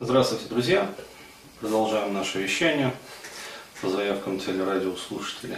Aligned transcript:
Здравствуйте, 0.00 0.44
друзья! 0.48 0.88
Продолжаем 1.60 2.14
наше 2.14 2.40
вещание 2.40 2.94
по 3.82 3.88
заявкам 3.88 4.38
телерадиослушателей. 4.38 5.56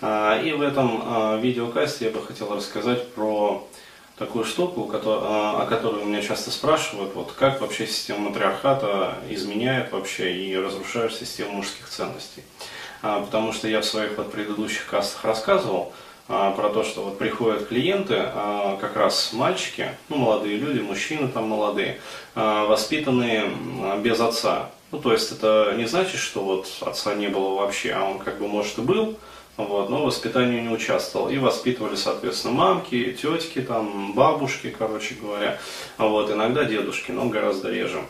А, 0.00 0.40
и 0.40 0.52
в 0.52 0.62
этом 0.62 1.02
а, 1.04 1.36
видеокасте 1.36 2.06
я 2.06 2.10
бы 2.10 2.24
хотел 2.24 2.56
рассказать 2.56 3.12
про 3.12 3.68
такую 4.16 4.46
штуку, 4.46 4.90
а, 4.90 5.60
о 5.62 5.66
которой 5.66 6.02
меня 6.02 6.22
часто 6.22 6.50
спрашивают, 6.50 7.14
вот 7.14 7.32
как 7.32 7.60
вообще 7.60 7.86
система 7.86 8.30
матриархата 8.30 9.18
изменяет 9.28 9.92
вообще 9.92 10.32
и 10.32 10.56
разрушает 10.56 11.12
систему 11.12 11.52
мужских 11.56 11.90
ценностей. 11.90 12.44
Потому 13.02 13.52
что 13.52 13.68
я 13.68 13.82
в 13.82 13.84
своих 13.84 14.16
вот 14.16 14.32
предыдущих 14.32 14.86
кастах 14.86 15.26
рассказывал, 15.26 15.92
про 16.28 16.68
то, 16.68 16.84
что 16.84 17.04
вот 17.04 17.18
приходят 17.18 17.68
клиенты, 17.68 18.16
а, 18.18 18.76
как 18.78 18.96
раз 18.96 19.32
мальчики, 19.32 19.88
ну, 20.10 20.16
молодые 20.16 20.58
люди, 20.58 20.78
мужчины 20.78 21.26
там 21.26 21.48
молодые, 21.48 22.00
а, 22.34 22.66
воспитанные 22.66 23.50
без 24.02 24.20
отца. 24.20 24.70
Ну, 24.92 24.98
то 24.98 25.12
есть 25.12 25.32
это 25.32 25.74
не 25.76 25.86
значит, 25.86 26.20
что 26.20 26.44
вот 26.44 26.68
отца 26.82 27.14
не 27.14 27.28
было 27.28 27.54
вообще, 27.54 27.92
а 27.92 28.04
он 28.04 28.18
как 28.18 28.38
бы, 28.38 28.46
может, 28.46 28.76
и 28.76 28.82
был, 28.82 29.16
вот, 29.56 29.88
но 29.88 30.02
в 30.02 30.04
воспитании 30.04 30.60
не 30.60 30.68
участвовал. 30.68 31.30
И 31.30 31.38
воспитывали, 31.38 31.96
соответственно, 31.96 32.54
мамки, 32.54 33.16
тетки, 33.20 33.62
там, 33.62 34.12
бабушки, 34.12 34.74
короче 34.78 35.14
говоря, 35.14 35.58
вот, 35.96 36.30
иногда 36.30 36.64
дедушки, 36.64 37.10
но 37.10 37.24
гораздо 37.30 37.70
реже. 37.70 38.02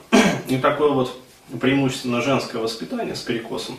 И 0.49 0.59
такое 0.59 0.91
вот 0.91 1.17
преимущественно 1.61 2.21
женское 2.21 2.59
воспитание 2.59 3.15
с 3.15 3.23
перекосом, 3.23 3.79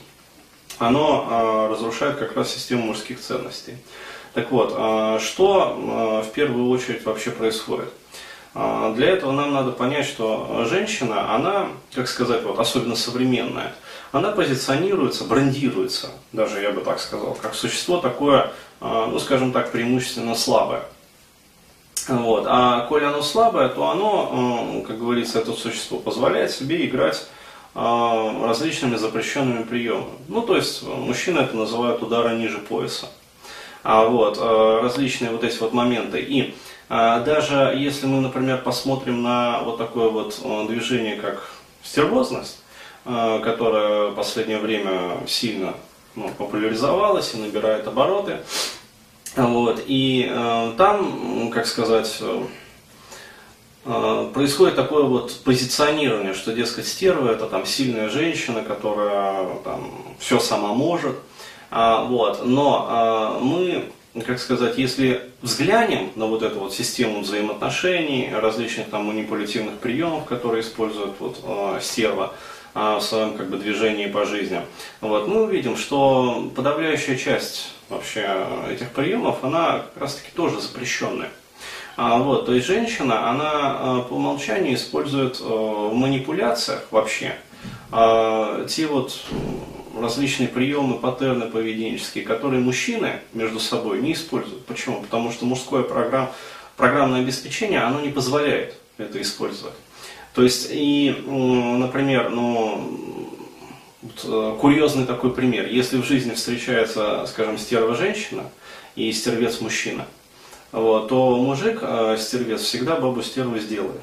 оно 0.78 1.68
разрушает 1.70 2.18
как 2.18 2.38
раз 2.38 2.54
систему 2.54 2.84
мужских 2.84 3.20
ценностей. 3.20 3.76
Так 4.34 4.52
вот, 4.52 4.74
а, 4.78 5.20
что 5.20 5.76
а, 5.78 6.22
в 6.22 6.32
первую 6.32 6.70
очередь 6.70 7.04
вообще 7.06 7.32
происходит? 7.32 7.92
А, 8.54 8.94
для 8.94 9.10
этого 9.10 9.32
нам 9.32 9.54
надо 9.54 9.72
понять, 9.72 10.06
что 10.06 10.66
женщина, 10.70 11.34
она, 11.34 11.70
как 11.94 12.08
сказать, 12.08 12.44
вот, 12.44 12.60
особенно 12.60 12.96
современная, 12.96 13.74
она 14.12 14.32
позиционируется, 14.32 15.24
брендируется, 15.24 16.10
даже 16.32 16.62
я 16.62 16.72
бы 16.72 16.82
так 16.82 17.00
сказал, 17.00 17.38
как 17.40 17.54
существо 17.54 17.98
такое, 17.98 18.52
ну 18.82 19.20
скажем 19.20 19.52
так, 19.52 19.72
преимущественно 19.72 20.34
слабое. 20.34 20.82
Вот. 22.08 22.46
А 22.48 22.88
коли 22.88 23.04
оно 23.04 23.22
слабое, 23.22 23.70
то 23.70 23.88
оно, 23.92 24.84
как 24.88 24.98
говорится, 24.98 25.38
это 25.38 25.54
существо 25.54 26.00
позволяет 26.00 26.50
себе 26.50 26.88
играть 26.88 27.28
различными 27.76 28.96
запрещенными 28.96 29.62
приемами. 29.62 30.10
Ну, 30.28 30.42
то 30.42 30.56
есть, 30.56 30.82
мужчины 30.82 31.42
это 31.42 31.56
называют 31.56 32.02
удары 32.02 32.36
ниже 32.36 32.58
пояса. 32.58 33.10
А, 33.84 34.06
вот, 34.06 34.38
э, 34.38 34.80
различные 34.82 35.32
вот 35.32 35.44
эти 35.44 35.58
вот 35.60 35.74
моменты. 35.74 36.20
И 36.20 36.54
а, 36.90 37.22
даже 37.22 37.74
если 37.78 38.08
мы, 38.08 38.20
например, 38.20 38.62
посмотрим 38.62 39.22
на 39.22 39.62
вот 39.62 39.78
такое 39.78 40.10
вот 40.10 40.40
э, 40.44 40.66
движение, 40.68 41.16
как 41.16 41.50
стервозность, 41.84 42.62
э, 43.06 43.40
которое 43.44 44.10
в 44.10 44.16
последнее 44.16 44.58
время 44.58 45.26
сильно 45.28 45.76
ну, 46.16 46.30
популяризовалась 46.38 47.34
и 47.36 47.38
набирает 47.38 47.88
обороты, 47.88 48.40
вот, 49.36 49.82
и 49.86 50.28
э, 50.30 50.74
там, 50.78 51.52
как 51.52 51.68
сказать, 51.68 52.22
э, 53.86 54.32
происходит 54.34 54.76
такое 54.76 55.04
вот 55.04 55.44
позиционирование, 55.44 56.34
что, 56.34 56.52
дескать, 56.54 56.88
стерва 56.88 57.30
это 57.30 57.46
там 57.46 57.66
сильная 57.66 58.10
женщина, 58.10 58.64
которая 58.64 59.56
там 59.64 59.92
все 60.20 60.40
сама 60.40 60.74
может, 60.74 61.16
вот. 61.72 62.46
Но 62.46 62.86
а, 62.90 63.40
мы, 63.40 63.86
как 64.26 64.40
сказать, 64.40 64.78
если 64.78 65.22
взглянем 65.42 66.12
на 66.16 66.26
вот 66.26 66.42
эту 66.42 66.60
вот 66.60 66.74
систему 66.74 67.22
взаимоотношений, 67.22 68.30
различных 68.34 68.90
там 68.90 69.06
манипулятивных 69.06 69.78
приемов, 69.80 70.26
которые 70.26 70.62
использует 70.62 71.12
вот 71.20 71.40
а, 71.44 71.80
стерва, 71.82 72.34
в 72.76 73.02
своем 73.02 73.36
как 73.36 73.50
бы 73.50 73.58
движении 73.58 74.06
по 74.06 74.26
жизни, 74.26 74.62
вот, 75.02 75.28
мы 75.28 75.42
увидим, 75.42 75.76
что 75.76 76.52
подавляющая 76.56 77.18
часть 77.18 77.74
вообще 77.90 78.30
этих 78.70 78.92
приемов, 78.92 79.44
она 79.44 79.80
как 79.80 80.04
раз 80.04 80.16
таки 80.16 80.30
тоже 80.36 80.62
запрещенная. 80.62 81.30
А, 81.98 82.20
вот, 82.20 82.46
то 82.46 82.54
есть 82.54 82.68
женщина, 82.68 83.28
она 83.28 84.06
по 84.08 84.14
умолчанию 84.14 84.76
использует 84.76 85.40
в 85.40 85.92
манипуляциях 85.94 86.84
вообще 86.92 87.36
а, 87.92 88.66
те 88.66 88.86
вот 88.86 89.26
различные 90.02 90.48
приемы, 90.48 90.98
паттерны 91.00 91.48
поведенческие, 91.48 92.24
которые 92.24 92.62
мужчины 92.62 93.22
между 93.34 93.60
собой 93.60 94.02
не 94.02 94.14
используют. 94.14 94.66
Почему? 94.66 95.02
Потому 95.02 95.32
что 95.32 95.46
мужское 95.46 95.84
программ, 95.84 96.32
программное 96.78 97.22
обеспечение, 97.22 97.82
оно 97.82 98.02
не 98.02 98.10
позволяет 98.10 98.76
это 98.98 99.22
использовать. 99.22 99.74
То 100.34 100.44
есть, 100.44 100.70
и, 100.72 101.16
например, 101.28 102.30
ну, 102.30 103.28
э, 104.24 104.58
курьезный 104.60 105.06
такой 105.06 105.34
пример. 105.34 105.68
Если 105.68 105.98
в 105.98 106.06
жизни 106.06 106.34
встречается, 106.34 107.26
скажем, 107.28 107.58
стерва 107.58 107.96
женщина 107.96 108.44
и 108.96 109.12
стервец 109.12 109.60
мужчина, 109.60 110.06
вот, 110.72 111.10
то 111.10 111.36
мужик, 111.38 111.80
э, 111.82 112.18
стервец, 112.20 112.62
всегда 112.62 112.96
бабу 112.96 113.24
стерву 113.24 113.58
сделает. 113.58 114.02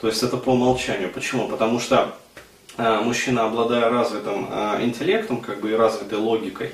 То 0.00 0.08
есть 0.08 0.22
это 0.22 0.36
по 0.36 0.50
умолчанию. 0.50 1.10
Почему? 1.10 1.48
Потому 1.48 1.80
что 1.80 2.16
мужчина, 2.78 3.44
обладая 3.44 3.90
развитым 3.90 4.48
э, 4.50 4.84
интеллектом, 4.84 5.40
как 5.40 5.60
бы 5.60 5.70
и 5.70 5.74
развитой 5.74 6.18
логикой, 6.18 6.72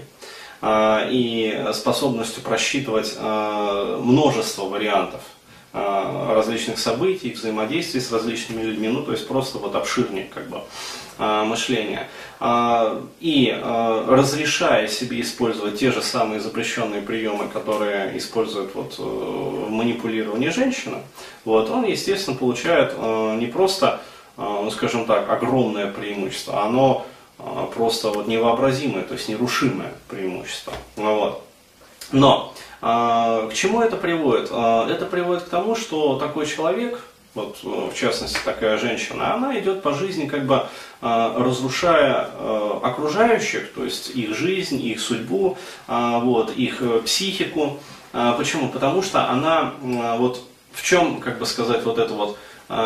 э, 0.60 1.08
и 1.10 1.66
способностью 1.72 2.42
просчитывать 2.42 3.16
множество 3.18 4.64
вариантов 4.64 5.20
различных 5.72 6.78
событий, 6.78 7.30
взаимодействий 7.32 8.02
с 8.02 8.12
различными 8.12 8.60
людьми, 8.60 8.88
ну 8.88 9.02
то 9.02 9.12
есть 9.12 9.26
просто 9.26 9.56
вот 9.56 9.74
обширнее 9.74 10.28
как 10.34 10.46
бы 10.50 10.60
мышления. 11.18 12.08
И 13.20 13.58
разрешая 14.06 14.86
себе 14.88 15.22
использовать 15.22 15.78
те 15.78 15.90
же 15.90 16.02
самые 16.02 16.42
запрещенные 16.42 17.00
приемы, 17.00 17.48
которые 17.48 18.18
используют 18.18 18.74
вот 18.74 18.98
в 18.98 19.70
манипулировании 19.70 20.50
женщины, 20.50 20.98
вот, 21.46 21.70
он, 21.70 21.86
естественно, 21.86 22.36
получает 22.36 22.92
не 23.38 23.46
просто 23.46 23.88
а, 23.88 24.00
ну, 24.36 24.70
скажем 24.70 25.06
так, 25.06 25.28
огромное 25.30 25.90
преимущество, 25.90 26.62
оно 26.62 27.06
а, 27.44 27.66
просто 27.66 28.10
вот 28.10 28.28
невообразимое, 28.28 29.02
то 29.02 29.14
есть 29.14 29.28
нерушимое 29.28 29.92
преимущество. 30.08 30.72
Ну 30.96 31.16
вот. 31.16 31.44
Но 32.12 32.54
а, 32.80 33.48
к 33.48 33.54
чему 33.54 33.80
это 33.80 33.96
приводит? 33.96 34.46
Это 34.46 35.08
приводит 35.10 35.44
к 35.44 35.48
тому, 35.48 35.74
что 35.74 36.18
такой 36.18 36.46
человек, 36.46 37.00
вот 37.34 37.58
в 37.62 37.94
частности 37.94 38.38
такая 38.44 38.76
женщина, 38.76 39.34
она 39.34 39.58
идет 39.58 39.82
по 39.82 39.94
жизни 39.94 40.26
как 40.26 40.44
бы 40.44 40.66
разрушая 41.00 42.28
окружающих, 42.82 43.72
то 43.72 43.84
есть 43.84 44.10
их 44.10 44.36
жизнь, 44.36 44.80
их 44.80 45.00
судьбу, 45.00 45.56
вот, 45.88 46.54
их 46.54 46.82
э, 46.82 47.00
психику. 47.04 47.78
Почему? 48.12 48.68
Потому 48.68 49.00
что 49.02 49.30
она 49.30 49.72
вот 49.80 50.42
в 50.72 50.82
чем, 50.82 51.20
как 51.20 51.38
бы 51.38 51.46
сказать, 51.46 51.84
вот 51.84 51.98
это 51.98 52.12
вот 52.12 52.36
а, 52.36 52.36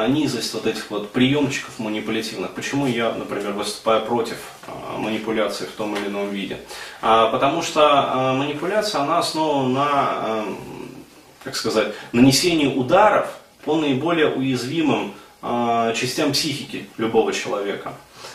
низость 0.09 0.53
вот 0.55 0.67
этих 0.67 0.91
вот 0.91 1.13
приемчиков 1.13 1.79
манипулятивных. 1.79 2.53
Почему 2.55 2.87
я, 2.87 3.13
например, 3.13 3.53
выступаю 3.53 4.05
против 4.05 4.37
а, 4.67 4.99
манипуляции 4.99 5.65
в 5.65 5.71
том 5.71 5.95
или 5.95 6.09
ином 6.09 6.31
виде? 6.31 6.59
А, 7.03 7.29
потому 7.31 7.63
что 7.63 8.35
манипуляция, 8.37 9.03
она 9.03 9.19
основана 9.19 9.69
на, 9.69 10.45
как 11.45 11.55
сказать, 11.55 11.95
нанесении 12.11 12.67
ударов 12.67 13.29
по 13.65 13.77
наиболее 13.77 14.29
уязвимым 14.29 15.15
частям 15.95 16.33
психики 16.33 16.89
любого 16.97 17.33
человека. 17.33 17.93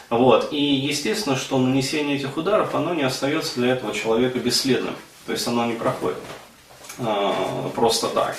Вот. 0.09 0.53
И 0.53 0.61
естественно, 0.61 1.35
что 1.35 1.57
нанесение 1.57 2.15
этих 2.15 2.37
ударов, 2.37 2.73
оно 2.75 2.93
не 2.93 3.03
остается 3.03 3.55
для 3.55 3.73
этого 3.73 3.93
человека 3.93 4.39
бесследным. 4.39 4.95
То 5.25 5.33
есть 5.33 5.45
оно 5.47 5.65
не 5.65 5.73
проходит 5.73 6.17
просто 7.75 8.07
так. 8.07 8.37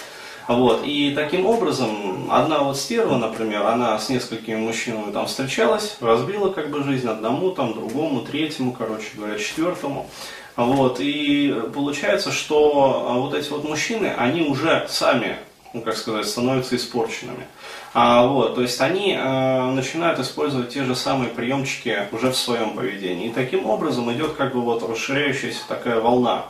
Вот. 0.48 0.84
И 0.84 1.12
таким 1.14 1.46
образом, 1.46 2.28
одна 2.30 2.60
вот 2.60 2.76
стерва, 2.76 3.16
например, 3.16 3.66
она 3.66 3.98
с 3.98 4.08
несколькими 4.08 4.56
мужчинами 4.56 5.12
там 5.12 5.26
встречалась, 5.26 5.96
разбила 6.00 6.50
как 6.50 6.70
бы 6.70 6.82
жизнь 6.82 7.08
одному, 7.08 7.50
там, 7.52 7.74
другому, 7.74 8.22
третьему, 8.22 8.72
короче 8.72 9.08
говоря, 9.14 9.38
четвертому. 9.38 10.08
Вот. 10.56 10.98
И 11.00 11.54
получается, 11.74 12.30
что 12.30 13.06
а, 13.08 13.14
вот 13.14 13.34
эти 13.34 13.50
вот 13.50 13.64
мужчины, 13.64 14.12
они 14.16 14.42
уже 14.42 14.86
сами, 14.88 15.36
ну, 15.72 15.80
как 15.80 15.96
сказать, 15.96 16.26
становятся 16.26 16.76
испорченными. 16.76 17.46
А, 17.94 18.26
вот, 18.26 18.54
то 18.54 18.62
есть 18.62 18.80
они 18.80 19.12
э, 19.12 19.70
начинают 19.70 20.18
использовать 20.18 20.70
те 20.70 20.82
же 20.82 20.94
самые 20.94 21.28
приемчики 21.28 22.08
уже 22.10 22.30
в 22.30 22.36
своем 22.36 22.70
поведении. 22.74 23.28
И 23.28 23.32
таким 23.32 23.66
образом 23.66 24.10
идет 24.12 24.32
как 24.32 24.54
бы 24.54 24.62
вот 24.62 24.82
расширяющаяся 24.82 25.60
такая 25.68 26.00
волна. 26.00 26.46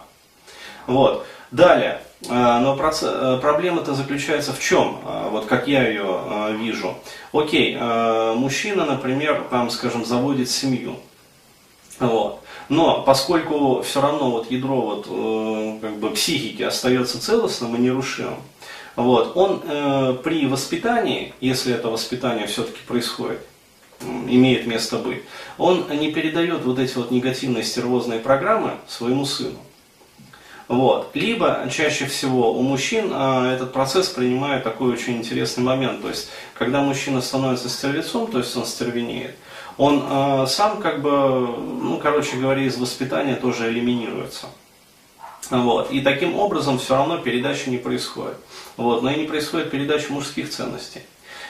Вот. 0.86 1.26
Далее, 1.50 2.00
но 2.28 2.76
э, 2.78 3.38
проблема-то 3.40 3.94
заключается 3.94 4.52
в 4.52 4.60
чем? 4.60 4.98
А, 5.04 5.28
вот 5.28 5.46
как 5.46 5.66
я 5.66 5.86
ее 5.88 6.04
а, 6.06 6.52
вижу. 6.52 6.94
Окей, 7.32 7.76
мужчина, 7.76 8.84
например, 8.84 9.44
там, 9.50 9.70
скажем, 9.70 10.04
заводит 10.04 10.50
семью. 10.50 10.96
Вот. 11.98 12.42
Но 12.68 13.02
поскольку 13.02 13.82
все 13.82 14.00
равно 14.00 14.30
вот 14.30 14.50
ядро 14.50 14.80
вот, 14.80 15.06
э, 15.08 15.78
как 15.80 15.98
бы 15.98 16.10
психики 16.10 16.62
остается 16.62 17.20
целостным 17.20 17.76
и 17.76 17.78
нерушимым, 17.78 18.36
вот, 18.96 19.36
он 19.36 19.62
э, 19.64 20.16
при 20.22 20.46
воспитании, 20.46 21.34
если 21.40 21.74
это 21.74 21.88
воспитание 21.88 22.46
все-таки 22.46 22.78
происходит, 22.86 23.40
имеет 24.00 24.66
место 24.66 24.98
быть, 24.98 25.22
он 25.58 25.86
не 25.90 26.12
передает 26.12 26.64
вот 26.64 26.78
эти 26.78 26.96
вот 26.96 27.10
негативные 27.10 27.62
стервозные 27.62 28.20
программы 28.20 28.72
своему 28.88 29.24
сыну. 29.24 29.58
Вот. 30.72 31.10
Либо 31.12 31.68
чаще 31.70 32.06
всего 32.06 32.50
у 32.58 32.62
мужчин 32.62 33.10
а, 33.12 33.52
этот 33.52 33.74
процесс 33.74 34.08
принимает 34.08 34.64
такой 34.64 34.90
очень 34.90 35.18
интересный 35.18 35.62
момент. 35.62 36.00
То 36.00 36.08
есть, 36.08 36.30
когда 36.54 36.80
мужчина 36.80 37.20
становится 37.20 37.68
стервецом, 37.68 38.26
то 38.26 38.38
есть 38.38 38.56
он 38.56 38.64
стервенеет, 38.64 39.36
он 39.76 40.02
а, 40.08 40.46
сам 40.46 40.80
как 40.80 41.02
бы, 41.02 41.10
ну, 41.10 41.98
короче 42.02 42.38
говоря, 42.38 42.62
из 42.62 42.78
воспитания 42.78 43.36
тоже 43.36 43.68
элиминируется. 43.68 44.46
Вот. 45.50 45.90
И 45.90 46.00
таким 46.00 46.38
образом 46.38 46.78
все 46.78 46.96
равно 46.96 47.18
передача 47.18 47.68
не 47.68 47.76
происходит. 47.76 48.38
Вот. 48.78 49.02
Но 49.02 49.10
и 49.10 49.20
не 49.20 49.26
происходит 49.26 49.70
передача 49.70 50.10
мужских 50.10 50.48
ценностей. 50.48 51.02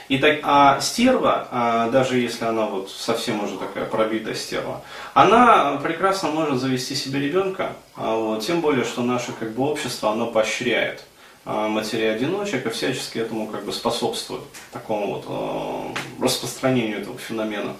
И 0.08 0.19
так, 0.19 0.40
а 0.43 0.81
стерва, 0.81 1.49
а, 1.50 1.90
даже 1.90 2.19
если 2.19 2.44
она 2.44 2.66
вот 2.66 2.90
совсем 2.90 3.43
уже 3.43 3.56
такая 3.56 3.84
пробитая 3.84 4.34
стерва, 4.34 4.82
она 5.14 5.81
прекрасно 5.82 6.31
может 6.31 6.60
завести 6.60 6.94
себе 6.94 7.20
ребенка, 7.20 7.72
а, 7.96 8.16
вот, 8.16 8.44
тем 8.44 8.60
более, 8.60 8.84
что 8.84 9.02
наше 9.02 9.32
как 9.32 9.52
бы, 9.52 9.64
общество, 9.64 10.10
оно 10.10 10.26
поощряет 10.26 11.04
а, 11.44 11.69
матерей-одиночек 11.69 12.66
и 12.66 12.70
всячески 12.70 13.19
этому 13.19 13.46
как 13.46 13.64
бы 13.64 13.72
способствует, 13.72 14.43
такому 14.72 15.14
вот 15.14 15.25
э, 15.28 16.22
распространению 16.25 17.00
этого 17.00 17.19
феномена. 17.19 17.75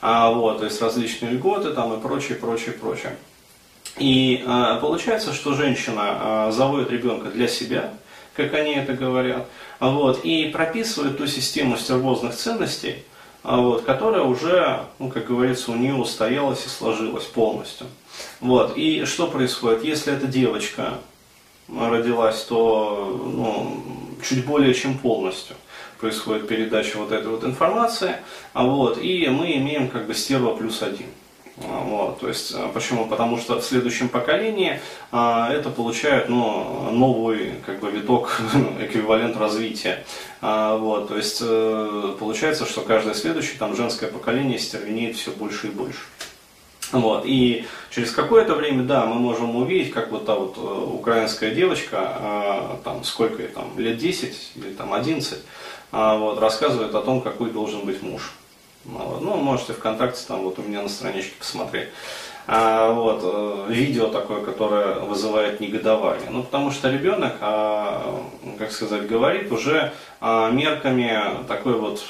А, 0.00 0.30
вот, 0.30 0.58
то 0.58 0.64
есть 0.64 0.80
различные 0.80 1.32
льготы 1.32 1.72
там 1.72 1.92
и 1.94 2.00
прочее, 2.00 2.38
прочее, 2.38 2.72
прочее. 2.72 3.16
И 3.98 4.44
получается, 4.80 5.32
что 5.32 5.54
женщина 5.54 6.50
заводит 6.52 6.92
ребенка 6.92 7.30
для 7.30 7.48
себя, 7.48 7.94
как 8.38 8.54
они 8.54 8.74
это 8.74 8.92
говорят, 8.92 9.48
вот, 9.80 10.24
и 10.24 10.48
прописывает 10.50 11.18
ту 11.18 11.26
систему 11.26 11.76
стервозных 11.76 12.36
ценностей, 12.36 13.02
вот, 13.42 13.82
которая 13.82 14.22
уже, 14.22 14.84
ну, 15.00 15.10
как 15.10 15.26
говорится, 15.26 15.72
у 15.72 15.74
нее 15.74 15.94
устоялась 15.94 16.64
и 16.64 16.68
сложилась 16.68 17.24
полностью. 17.24 17.88
Вот, 18.38 18.76
и 18.76 19.04
что 19.06 19.26
происходит, 19.26 19.82
если 19.82 20.12
эта 20.12 20.28
девочка 20.28 20.98
родилась, 21.68 22.44
то 22.44 23.20
ну, 23.24 23.82
чуть 24.26 24.46
более 24.46 24.72
чем 24.72 24.98
полностью 24.98 25.56
происходит 25.98 26.46
передача 26.46 26.96
вот 26.98 27.10
этой 27.10 27.26
вот 27.26 27.42
информации, 27.42 28.18
а 28.52 28.62
вот, 28.62 28.98
и 28.98 29.26
мы 29.28 29.56
имеем 29.56 29.88
как 29.88 30.06
бы 30.06 30.14
стерва 30.14 30.54
плюс 30.54 30.80
один. 30.82 31.08
Вот, 31.60 32.20
то 32.20 32.28
есть, 32.28 32.52
а, 32.54 32.68
почему? 32.68 33.06
Потому 33.06 33.36
что 33.38 33.60
в 33.60 33.64
следующем 33.64 34.08
поколении 34.08 34.80
а, 35.10 35.52
это 35.52 35.70
получает 35.70 36.28
ну, 36.28 36.90
новый 36.92 37.54
как 37.66 37.80
бы, 37.80 37.90
виток, 37.90 38.40
эквивалент 38.80 39.36
развития. 39.36 40.04
А, 40.40 40.76
вот, 40.76 41.08
то 41.08 41.16
есть, 41.16 41.40
а, 41.42 42.16
получается, 42.18 42.64
что 42.64 42.82
каждое 42.82 43.14
следующее 43.14 43.58
там, 43.58 43.74
женское 43.74 44.08
поколение 44.08 44.58
стервенеет 44.58 45.16
все 45.16 45.32
больше 45.32 45.68
и 45.68 45.70
больше. 45.70 46.00
Вот, 46.92 47.24
и 47.26 47.66
через 47.90 48.12
какое-то 48.12 48.54
время, 48.54 48.84
да, 48.84 49.04
мы 49.04 49.16
можем 49.16 49.56
увидеть, 49.56 49.92
как 49.92 50.10
вот 50.10 50.24
та 50.24 50.36
вот 50.36 50.56
э, 50.56 50.60
украинская 50.60 51.54
девочка, 51.54 51.98
а, 52.00 52.80
там, 52.82 53.04
сколько 53.04 53.42
ей, 53.42 53.48
там, 53.48 53.78
лет 53.78 53.98
10 53.98 54.52
или 54.54 54.72
там 54.72 54.94
11, 54.94 55.38
а, 55.92 56.16
вот, 56.16 56.38
рассказывает 56.38 56.94
о 56.94 57.02
том, 57.02 57.20
какой 57.20 57.50
должен 57.50 57.80
быть 57.80 58.02
муж. 58.02 58.32
Ну, 58.84 59.36
можете 59.36 59.72
ВКонтакте 59.74 60.24
там 60.26 60.42
вот 60.42 60.58
у 60.58 60.62
меня 60.62 60.82
на 60.82 60.88
страничке 60.88 61.34
посмотреть. 61.38 61.88
А, 62.50 62.92
вот, 62.92 63.20
э, 63.22 63.66
видео 63.68 64.08
такое, 64.08 64.42
которое 64.42 65.00
вызывает 65.00 65.60
негодование. 65.60 66.30
Ну, 66.30 66.42
потому 66.42 66.70
что 66.70 66.90
ребенок, 66.90 67.34
а, 67.42 68.24
как 68.58 68.72
сказать, 68.72 69.06
говорит 69.06 69.52
уже 69.52 69.92
а, 70.20 70.50
мерками 70.50 71.44
такой 71.46 71.74
вот, 71.74 72.02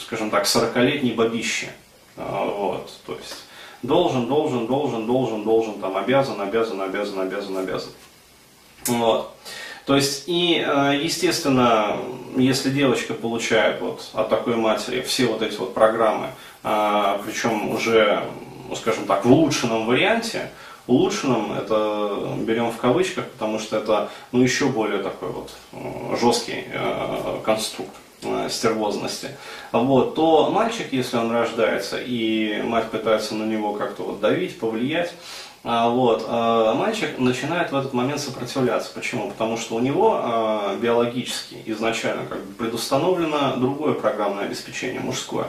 скажем 0.00 0.30
так, 0.30 0.44
40-летней 0.44 1.12
бабищи. 1.12 1.68
А, 2.16 2.46
вот, 2.46 2.90
то 3.04 3.14
есть 3.16 3.44
должен, 3.82 4.26
должен, 4.28 4.66
должен, 4.66 5.06
должен, 5.06 5.44
должен, 5.44 5.74
там, 5.74 5.96
обязан, 5.98 6.40
обязан, 6.40 6.80
обязан, 6.80 7.20
обязан, 7.20 7.58
обязан. 7.58 7.92
Вот. 8.86 9.34
То 9.86 9.96
есть, 9.96 10.24
и, 10.26 10.64
э, 10.66 10.98
естественно, 11.02 11.96
если 12.36 12.70
девочка 12.70 13.12
получает 13.12 13.80
вот 13.80 14.08
от 14.14 14.30
такой 14.30 14.56
матери 14.56 15.02
все 15.02 15.26
вот 15.26 15.42
эти 15.42 15.56
вот 15.56 15.74
программы, 15.74 16.28
а, 16.62 17.20
причем 17.24 17.68
уже, 17.68 18.22
ну, 18.68 18.74
скажем 18.74 19.04
так, 19.04 19.26
в 19.26 19.30
улучшенном 19.30 19.86
варианте, 19.86 20.50
улучшенном 20.86 21.52
это 21.52 22.34
берем 22.38 22.70
в 22.70 22.78
кавычках, 22.78 23.26
потому 23.26 23.58
что 23.58 23.76
это 23.76 24.10
ну, 24.32 24.40
еще 24.40 24.66
более 24.66 25.02
такой 25.02 25.30
вот 25.30 25.50
э, 25.72 26.16
жесткий 26.20 26.64
э, 26.72 27.40
конструкт 27.44 27.92
стервозности, 28.48 29.28
вот, 29.70 30.14
то 30.14 30.48
мальчик, 30.50 30.86
если 30.92 31.18
он 31.18 31.30
рождается 31.30 31.98
и 31.98 32.62
мать 32.62 32.90
пытается 32.90 33.34
на 33.34 33.44
него 33.44 33.74
как-то 33.74 34.02
вот 34.02 34.20
давить, 34.20 34.58
повлиять, 34.58 35.12
а, 35.66 35.88
вот, 35.88 36.26
а, 36.28 36.74
мальчик 36.74 37.18
начинает 37.18 37.72
в 37.72 37.76
этот 37.76 37.94
момент 37.94 38.20
сопротивляться. 38.20 38.92
Почему? 38.94 39.30
Потому 39.30 39.56
что 39.56 39.76
у 39.76 39.80
него 39.80 40.20
а, 40.22 40.76
биологически 40.76 41.56
изначально 41.64 42.26
как 42.26 42.44
бы 42.44 42.52
предустановлено 42.52 43.56
другое 43.56 43.94
программное 43.94 44.44
обеспечение, 44.44 45.00
мужское, 45.00 45.46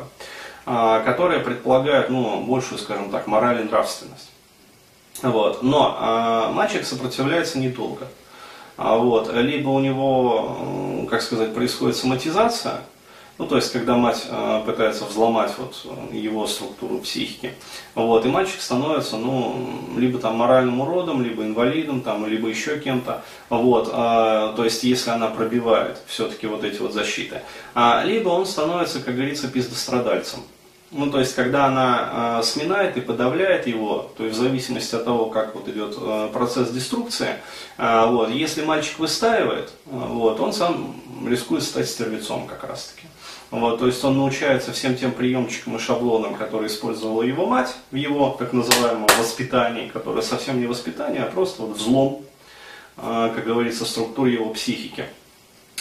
которое 0.63 1.39
предполагает 1.39 2.09
ну, 2.09 2.41
большую, 2.45 2.79
скажем 2.79 3.11
так, 3.11 3.27
мораль 3.27 3.59
и 3.61 3.63
нравственность. 3.65 4.31
Вот. 5.21 5.61
Но 5.61 6.51
мальчик 6.53 6.85
сопротивляется 6.85 7.59
недолго. 7.59 8.07
Вот. 8.77 9.31
Либо 9.33 9.69
у 9.69 9.79
него, 9.79 11.05
как 11.09 11.21
сказать, 11.21 11.53
происходит 11.53 11.97
соматизация, 11.97 12.81
ну, 13.37 13.47
то 13.47 13.57
есть, 13.57 13.71
когда 13.73 13.97
мать 13.97 14.25
э, 14.29 14.63
пытается 14.65 15.03
взломать 15.05 15.53
вот, 15.57 15.85
его 16.11 16.47
структуру 16.47 16.99
психики, 16.99 17.53
вот, 17.93 18.25
и 18.25 18.29
мальчик 18.29 18.61
становится, 18.61 19.17
ну, 19.17 19.55
либо 19.97 20.19
там 20.19 20.35
моральным 20.35 20.79
уродом, 20.79 21.21
либо 21.21 21.43
инвалидом, 21.43 22.01
там, 22.01 22.25
либо 22.25 22.47
еще 22.47 22.79
кем-то, 22.79 23.23
вот, 23.49 23.89
э, 23.89 23.91
то 23.91 24.63
есть, 24.63 24.83
если 24.83 25.09
она 25.09 25.27
пробивает 25.27 25.99
все-таки 26.07 26.47
вот 26.47 26.63
эти 26.63 26.79
вот 26.79 26.93
защиты, 26.93 27.41
а, 27.73 28.03
либо 28.05 28.29
он 28.29 28.45
становится, 28.45 29.01
как 29.01 29.15
говорится, 29.15 29.49
пиздострадальцем. 29.49 30.39
Ну, 30.97 31.11
то 31.11 31.19
есть, 31.19 31.35
когда 31.35 31.65
она 31.65 32.39
э, 32.39 32.43
сминает 32.43 32.95
и 32.95 33.01
подавляет 33.01 33.67
его, 33.67 34.09
то 34.15 34.23
есть 34.23 34.37
в 34.37 34.41
зависимости 34.41 34.95
от 34.95 35.03
того, 35.03 35.25
как 35.25 35.53
вот 35.53 35.67
идет 35.67 35.93
э, 35.99 36.29
процесс 36.31 36.69
деструкции, 36.69 37.35
э, 37.77 38.05
вот, 38.07 38.29
если 38.29 38.63
мальчик 38.63 38.99
выстаивает, 38.99 39.73
э, 39.87 39.89
вот, 39.91 40.39
он 40.39 40.53
сам 40.53 40.95
рискует 41.27 41.63
стать 41.63 41.89
стервецом 41.89 42.47
как 42.47 42.63
раз-таки. 42.63 43.07
Вот, 43.51 43.79
то 43.79 43.87
есть 43.87 44.01
он 44.05 44.17
научается 44.17 44.71
всем 44.71 44.95
тем 44.95 45.11
приемчикам 45.11 45.75
и 45.75 45.79
шаблонам, 45.79 46.35
которые 46.35 46.67
использовала 46.67 47.23
его 47.23 47.45
мать 47.45 47.75
в 47.91 47.95
его 47.95 48.33
так 48.39 48.53
называемом 48.53 49.09
воспитании, 49.19 49.89
которое 49.89 50.21
совсем 50.21 50.61
не 50.61 50.65
воспитание, 50.65 51.23
а 51.23 51.29
просто 51.29 51.63
вот 51.63 51.75
взлом, 51.75 52.21
э, 52.95 53.31
как 53.35 53.43
говорится, 53.43 53.83
структуры 53.83 54.29
его 54.29 54.49
психики. 54.51 55.07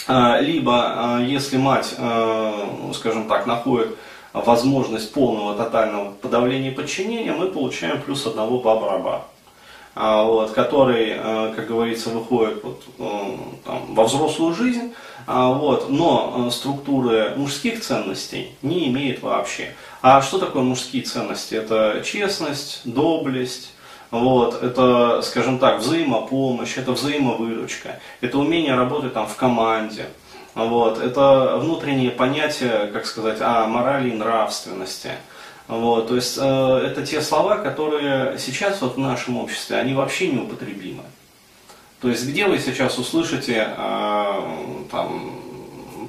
Э, 0.09 0.41
либо, 0.41 1.19
э, 1.21 1.25
если 1.25 1.55
мать, 1.55 1.95
скажем 2.93 3.29
так, 3.29 3.45
находит 3.45 3.95
возможность 4.41 5.13
полного 5.13 5.55
тотального 5.55 6.11
подавления 6.11 6.71
и 6.71 6.73
подчинения, 6.73 7.33
мы 7.33 7.47
получаем 7.47 8.01
плюс 8.01 8.25
одного 8.25 8.59
баба-раба. 8.59 9.25
Вот, 9.95 10.51
который, 10.51 11.13
как 11.55 11.67
говорится, 11.67 12.09
выходит 12.09 12.61
вот, 12.65 12.83
там, 13.63 13.95
во 13.95 14.03
взрослую 14.03 14.53
жизнь, 14.53 14.93
а, 15.27 15.49
вот, 15.49 15.89
но 15.89 16.47
э, 16.47 16.51
структуры 16.51 17.33
мужских 17.35 17.81
ценностей 17.81 18.51
не 18.61 18.87
имеет 18.89 19.23
вообще. 19.23 19.73
А 20.01 20.21
что 20.21 20.37
такое 20.37 20.61
мужские 20.61 21.01
ценности? 21.01 21.55
Это 21.55 22.03
честность, 22.05 22.81
доблесть, 22.83 23.73
вот, 24.11 24.61
это, 24.61 25.21
скажем 25.23 25.57
так, 25.57 25.79
взаимопомощь, 25.79 26.77
это 26.77 26.91
взаимовыручка, 26.91 27.99
это 28.21 28.37
умение 28.37 28.75
работать 28.75 29.13
там 29.13 29.25
в 29.25 29.35
команде, 29.35 30.05
вот, 30.55 30.99
это 30.99 31.57
внутреннее 31.57 32.11
понятие, 32.11 32.89
как 32.93 33.05
сказать, 33.05 33.41
о 33.41 33.67
морали 33.67 34.09
и 34.09 34.13
нравственности. 34.13 35.11
Вот, 35.67 36.07
то 36.07 36.15
есть 36.15 36.37
э, 36.39 36.81
это 36.85 37.05
те 37.05 37.21
слова, 37.21 37.57
которые 37.57 38.37
сейчас 38.39 38.81
вот 38.81 38.95
в 38.95 38.99
нашем 38.99 39.37
обществе, 39.37 39.77
они 39.77 39.93
вообще 39.93 40.29
неупотребимы. 40.29 41.03
То 41.99 42.09
есть 42.09 42.25
где 42.25 42.47
вы 42.47 42.59
сейчас 42.59 42.97
услышите 42.97 43.67
э, 43.75 44.41
там, 44.91 45.41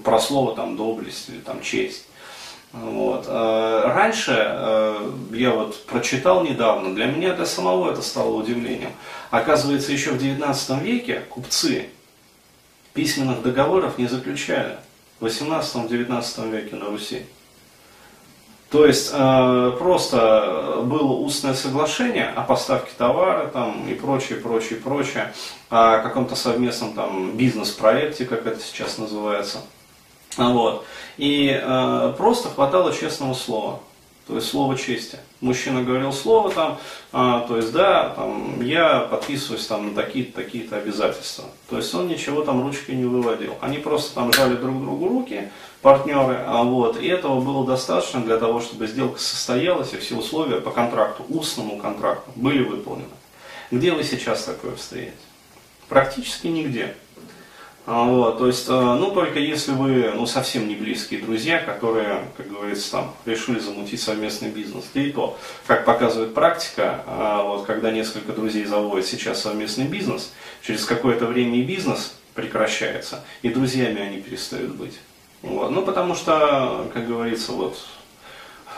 про 0.05 0.21
слово 0.21 0.55
там, 0.55 0.77
доблесть 0.77 1.29
или 1.31 1.39
там, 1.39 1.61
честь? 1.63 2.07
Вот. 2.73 3.25
Э, 3.27 3.83
раньше 3.87 4.35
э, 4.37 5.11
я 5.33 5.53
вот 5.53 5.87
прочитал 5.87 6.45
недавно, 6.45 6.95
для 6.95 7.07
меня 7.07 7.33
для 7.33 7.47
самого 7.47 7.91
это 7.91 8.03
стало 8.03 8.35
удивлением. 8.35 8.93
Оказывается, 9.31 9.91
еще 9.91 10.11
в 10.11 10.19
19 10.19 10.83
веке 10.83 11.23
купцы 11.31 11.89
письменных 12.97 13.43
договоров 13.43 13.99
не 13.99 14.09
заключали. 14.09 14.79
В 15.21 15.27
18-19 15.27 16.51
веке 16.51 16.77
на 16.77 16.87
Руси. 16.87 17.23
То 18.71 18.85
есть 18.85 19.11
э, 19.13 19.73
просто 19.79 20.81
было 20.83 21.13
устное 21.13 21.55
соглашение 21.55 22.29
о 22.29 22.43
поставке 22.43 22.91
товара 22.99 23.47
там, 23.47 23.89
и 23.89 23.95
прочее, 23.95 24.41
прочее, 24.41 24.81
прочее, 24.81 25.33
о 25.71 25.99
каком-то 25.99 26.35
совместном 26.35 26.95
там 26.95 27.37
бизнес-проекте, 27.37 28.25
как 28.25 28.47
это 28.47 28.61
сейчас 28.61 28.99
называется. 28.99 29.59
Вот. 30.37 30.85
И 31.17 31.49
э, 31.49 32.15
просто 32.19 32.49
хватало 32.49 32.93
честного 32.93 33.35
слова 33.35 33.81
то 34.27 34.35
есть 34.35 34.49
слово 34.49 34.77
чести. 34.77 35.19
Мужчина 35.41 35.85
говорил 35.85 36.13
слово 36.13 36.51
там, 36.51 36.79
а, 37.13 37.47
то 37.47 37.57
есть 37.57 37.73
да, 37.73 38.11
там, 38.11 38.61
я 38.61 39.01
подписываюсь 39.01 39.65
там 39.67 39.89
на 39.89 39.95
такие-то 39.95 40.43
такие 40.43 40.69
обязательства. 40.69 41.45
То 41.71 41.77
есть 41.77 41.95
он 41.95 42.09
ничего 42.09 42.43
там 42.43 42.63
ручкой 42.63 42.97
не 42.97 43.05
выводил. 43.05 43.55
Они 43.61 43.79
просто 43.79 44.15
там 44.15 44.33
жали 44.33 44.57
друг 44.57 44.81
другу 44.83 45.09
руки, 45.09 45.49
партнеры, 45.81 46.43
а 46.45 46.65
вот, 46.65 47.01
и 47.01 47.07
этого 47.07 47.41
было 47.41 47.65
достаточно 47.65 48.21
для 48.21 48.39
того, 48.39 48.61
чтобы 48.61 48.89
сделка 48.89 49.21
состоялась, 49.21 49.93
и 49.93 49.99
все 49.99 50.17
условия 50.17 50.61
по 50.61 50.73
контракту, 50.73 51.25
устному 51.29 51.79
контракту, 51.79 52.29
были 52.35 52.65
выполнены. 52.65 53.07
Где 53.71 53.93
вы 53.93 54.03
сейчас 54.03 54.43
такое 54.45 54.75
встретите? 54.75 55.17
Практически 55.89 56.49
нигде. 56.49 56.97
А, 57.87 58.05
вот, 58.05 58.39
то 58.39 58.49
есть, 58.49 58.69
э, 58.69 58.73
ну, 58.73 59.13
только 59.13 59.39
если 59.39 59.71
вы, 59.71 60.11
ну, 60.13 60.27
совсем 60.27 60.67
не 60.67 60.75
близкие 60.75 61.21
друзья, 61.21 61.61
которые, 61.61 62.25
как 62.37 62.49
говорится, 62.49 62.91
там, 62.91 63.15
решили 63.25 63.61
замутить 63.61 64.03
совместный 64.03 64.49
бизнес. 64.49 64.87
Да 64.93 65.01
и 65.01 65.13
то, 65.13 65.39
как 65.69 65.85
показывает 65.85 66.35
практика, 66.35 67.05
а, 67.07 67.45
вот, 67.45 67.65
когда 67.65 67.93
несколько 67.93 68.33
друзей 68.33 68.65
заводят 68.65 69.07
сейчас 69.07 69.41
совместный 69.41 69.87
бизнес, 69.87 70.33
через 70.63 70.85
какое-то 70.85 71.27
время 71.27 71.59
и 71.59 71.63
бизнес 71.63 72.15
прекращается, 72.35 73.25
и 73.43 73.51
друзьями 73.51 74.01
они 74.01 74.21
перестают 74.21 74.75
быть. 74.75 74.99
Вот, 75.43 75.71
ну, 75.71 75.83
потому 75.83 76.17
что, 76.17 76.91
как 76.93 77.07
говорится, 77.07 77.53
вот, 77.53 77.79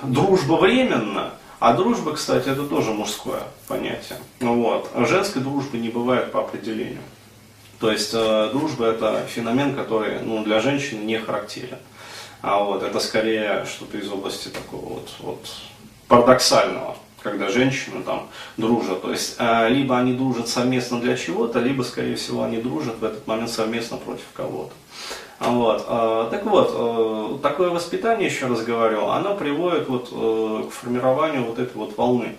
дружба 0.03 0.55
временна, 0.55 1.33
а 1.61 1.73
дружба, 1.73 2.13
кстати, 2.13 2.51
это 2.51 2.65
тоже 2.65 2.93
мужское 2.93 3.43
понятие. 3.67 4.19
Вот. 4.41 4.91
Женской 4.95 5.43
дружбы 5.43 5.79
не 5.79 5.89
бывает 5.89 6.31
по 6.31 6.41
определению. 6.41 7.01
То 7.81 7.93
есть 7.93 8.11
э, 8.13 8.51
дружба 8.53 8.87
это 8.87 9.25
феномен, 9.29 9.75
который 9.75 10.21
ну, 10.21 10.43
для 10.43 10.61
женщины 10.61 11.05
не 11.05 11.19
характерен. 11.19 11.79
А 12.41 12.63
вот 12.63 12.83
это 12.83 13.01
скорее 13.01 13.65
что-то 13.67 13.99
из 13.99 14.11
области 14.11 14.49
такого 14.49 14.95
вот, 14.95 15.09
вот 15.21 15.47
парадоксального, 16.09 16.97
когда 17.23 17.49
женщины 17.49 18.03
там 18.03 18.29
дружат. 18.57 19.03
То 19.03 19.11
есть 19.13 19.37
э, 19.39 19.69
либо 19.69 19.97
они 19.97 20.15
дружат 20.15 20.49
совместно 20.49 21.01
для 21.01 21.17
чего-то, 21.17 21.61
либо, 21.61 21.83
скорее 21.83 22.17
всего, 22.17 22.43
они 22.43 22.61
дружат 22.61 22.99
в 22.99 23.05
этот 23.05 23.27
момент 23.27 23.51
совместно 23.51 23.97
против 23.97 24.27
кого-то. 24.35 24.73
Вот. 25.41 25.85
Э, 25.89 26.29
так 26.31 26.45
вот, 26.47 26.73
э, 26.75 27.39
такое 27.43 27.71
воспитание, 27.71 28.29
еще 28.29 28.47
раз 28.47 28.63
говорю, 28.63 29.07
оно 29.07 29.37
приводит 29.37 29.89
вот, 29.89 30.09
э, 30.11 30.69
к 30.69 30.73
формированию 30.73 31.45
вот 31.45 31.59
этой 31.59 31.77
вот 31.77 31.97
волны. 31.97 32.37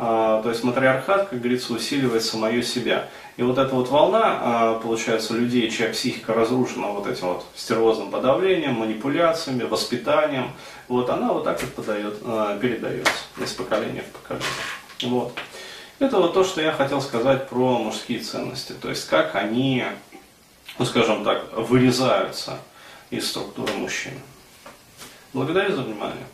А, 0.00 0.40
то 0.42 0.50
есть 0.50 0.62
матриархат, 0.62 1.28
как 1.28 1.40
говорится, 1.40 1.72
усиливает 1.72 2.22
самое 2.22 2.62
себя. 2.62 3.08
И 3.36 3.42
вот 3.42 3.58
эта 3.58 3.74
вот 3.74 3.88
волна, 3.88 4.38
а, 4.40 4.78
получается, 4.78 5.34
людей, 5.34 5.68
чья 5.70 5.88
психика 5.88 6.34
разрушена 6.34 6.88
вот 6.88 7.08
этим 7.08 7.26
вот 7.26 7.44
стервозным 7.56 8.12
подавлением, 8.12 8.74
манипуляциями, 8.74 9.64
воспитанием, 9.64 10.52
вот 10.86 11.10
она 11.10 11.32
вот 11.32 11.42
так 11.42 11.60
вот 11.60 11.74
подает, 11.74 12.14
а, 12.24 12.56
передается 12.58 13.12
из 13.42 13.52
поколения 13.52 14.02
в 14.02 14.18
поколение. 14.18 14.48
Вот. 15.02 15.32
Это 15.98 16.18
вот 16.18 16.32
то, 16.32 16.44
что 16.44 16.60
я 16.60 16.70
хотел 16.70 17.00
сказать 17.00 17.48
про 17.48 17.78
мужские 17.78 18.20
ценности. 18.20 18.74
То 18.74 18.90
есть 18.90 19.08
как 19.08 19.34
они, 19.34 19.84
ну 20.78 20.84
скажем 20.84 21.24
так, 21.24 21.52
вырезаются 21.56 22.58
из 23.10 23.28
структуры 23.28 23.72
мужчины. 23.72 24.20
Благодарю 25.32 25.74
за 25.74 25.82
внимание. 25.82 26.24